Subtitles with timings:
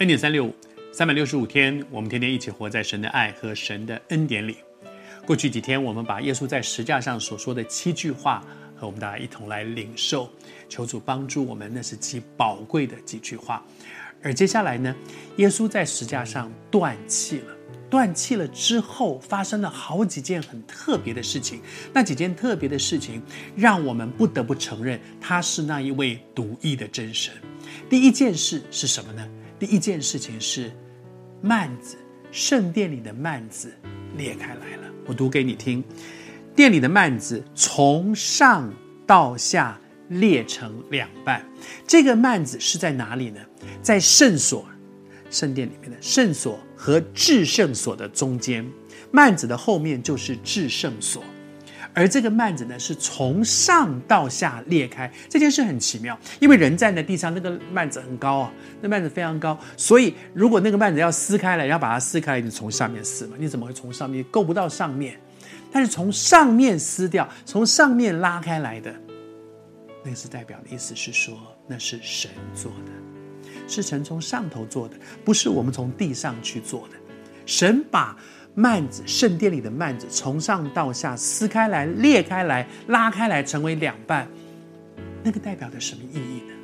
[0.00, 0.54] 恩典三六五，
[0.92, 4.56] 三百六十五天，我们天天一起活在神的爱和神的恩典里。
[5.26, 8.42] 过去几天，我们把耶稣在十架上所说的七句话
[8.74, 10.30] 和我们大家一同来领受，
[10.70, 13.62] 求主帮助我们，那是极宝贵的几句话。
[14.22, 14.96] 而接下来呢，
[15.36, 17.54] 耶稣在十架上断气了。
[17.90, 21.60] 断气了之后，发生了好几件很特别的事情。
[21.92, 23.20] 那几件特别的事情，
[23.54, 27.34] 让我们不得不承认他是那一位独一的真神。
[27.90, 29.28] 第一件事是什么呢？
[29.60, 30.72] 第一件事情是，
[31.42, 31.98] 幔子，
[32.32, 33.70] 圣殿里的幔子
[34.16, 34.90] 裂开来了。
[35.04, 35.84] 我读给你听，
[36.56, 38.72] 殿里的幔子从上
[39.06, 39.78] 到下
[40.08, 41.46] 裂成两半。
[41.86, 43.40] 这个幔子是在哪里呢？
[43.82, 44.66] 在圣所，
[45.30, 48.66] 圣殿里面的圣所和至圣所的中间。
[49.12, 51.22] 幔子的后面就是至圣所。
[51.92, 55.10] 而这个幔子呢，是从上到下裂开。
[55.28, 63.36] 这件事很奇妙，因为人站在地上，那个幔子很高啊，那幔子非常高，所以如果那个幔子要撕开来，要把它撕开来，你从上面撕嘛？
[63.38, 65.18] 你怎么会从上面够不到上面？
[65.72, 68.94] 但是从上面撕掉，从上面拉开来的，
[70.04, 71.36] 那是代表的意思是说，
[71.66, 76.94] 那是神做的，是神从上头做的，不是我们从地上去做的。
[77.46, 78.16] 神把。
[78.56, 84.28] 幔子，圣殿里的幔子从上到下撕开来、裂开来、拉开来，成为两半。
[85.22, 86.54] 那个代表的什么意义呢？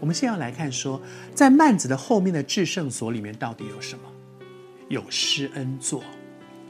[0.00, 1.00] 我们先要来看说，
[1.34, 4.02] 在幔子的后面的至圣所里面到底有什么？
[4.88, 6.04] 有施恩座，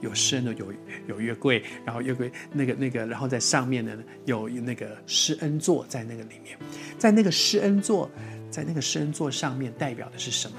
[0.01, 0.73] 有施恩的有
[1.09, 3.93] 有约柜，然后约柜那个那个，然后在上面呢
[4.25, 6.57] 有那个施恩座在那个里面，
[6.97, 8.09] 在那个施恩座，
[8.51, 10.57] 在那个施恩座上面代表的是什么？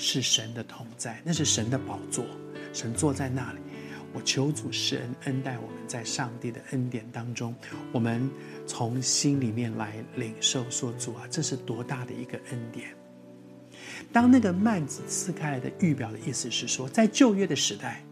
[0.00, 2.24] 是神的同在，那是神的宝座，
[2.72, 3.58] 神坐在那里。
[4.14, 7.54] 我求主施恩恩待我们，在上帝的恩典当中，
[7.92, 8.28] 我们
[8.66, 12.88] 从心里面来领受说主啊，这是多大的一个恩典！
[14.10, 18.02] 当那个幔子撕开来的预表的意思是说，在旧约的时代，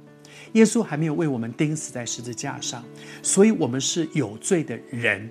[0.52, 2.84] 耶稣还没有为我们钉死在十字架上，
[3.22, 5.28] 所以我们是有罪的人。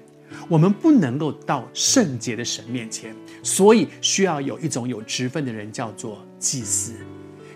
[0.50, 6.94] 我们不能够到圣洁的神面前，所以需要有一种有职分的人，叫做祭司。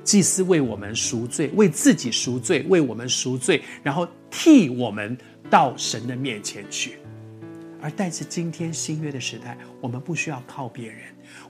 [0.03, 5.15] 祭司为我们赎罪，为自己赎罪，为我们赎罪，然后替我们
[5.49, 6.97] 到神的面前去。
[7.79, 10.99] 而但是今天新约的时代，我们不需要靠别人，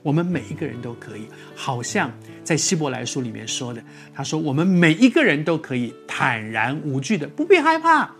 [0.02, 2.10] 我们每一个人都可以，好像
[2.42, 3.82] 在希伯来书里面说的，
[4.14, 8.14] 他说我们每一个人都可以坦然无惧的，不必害怕。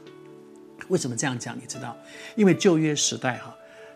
[0.89, 1.57] 为什么这样讲？
[1.57, 1.97] 你知道，
[2.35, 3.55] 因为旧约时代哈，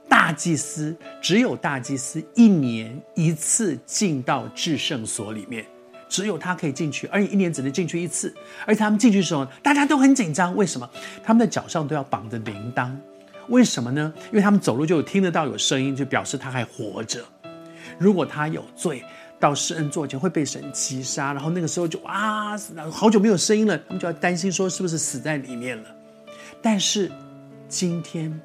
[0.08, 5.64] 大祭司只有大祭司一年一次进到至圣所里面，
[6.08, 8.32] 只有他可以进去，而且一年只能进去一次。
[8.64, 10.54] 而且他们进去的时候，大家都很紧张。
[10.54, 10.88] 为什么？
[11.24, 12.90] 他们的脚上都要绑着铃铛。
[13.48, 14.12] 为什么呢？
[14.26, 17.24] 因为他们走路就听得到有声音，就表示他还活着。
[17.98, 19.04] 如果他有罪，
[19.38, 22.56] 到施恩座前会被神击杀，然后那个时候就啊，
[22.90, 25.84] 好久没有声音了，他们就要担心说是不是死在里面了。
[26.62, 27.10] 但是，
[27.68, 28.40] 今天，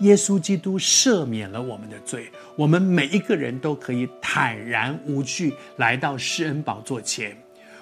[0.00, 7.36] 耶稣基督赦免了我们的罪，我们每一个人都可以坦然无惧来到施恩宝座前，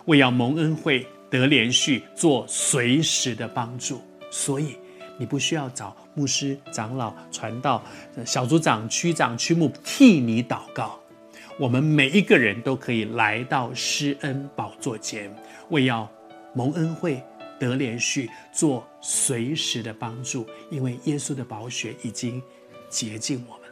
[0.05, 4.01] 为要蒙恩惠、得怜恤、做随时的帮助。
[4.31, 4.77] 所以，
[5.19, 7.83] 你不需要找牧师、长老、传道、
[8.25, 10.99] 小组长、区长、区牧替你祷告，
[11.59, 15.33] 我们每一个人都可以来到施恩宝座前，
[15.71, 16.09] 为要
[16.53, 17.21] 蒙恩惠。
[17.69, 22.42] 得连续，做随时的帮助，因为耶稣的宝血已经
[22.88, 23.63] 洁净我们。